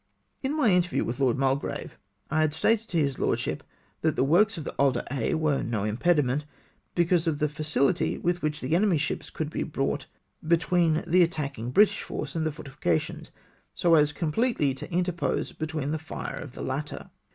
[0.41, 1.95] In my interview with Lord Mulgrave,
[2.31, 3.61] I had stated to his lordship,
[4.01, 6.43] that the works on the Isle d'Aix were no impediment,
[6.95, 10.07] because of the fiicihty with which the enemy's ships could be brought
[10.47, 13.29] between the attacking British force and the fortifications,
[13.75, 17.11] so as completely to interpose between the fire of the latter.